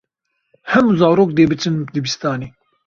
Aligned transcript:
Hemû 0.71 0.91
zarok 0.99 1.29
dê 1.37 1.43
biçin 1.49 1.75
dibistanê. 1.93 2.47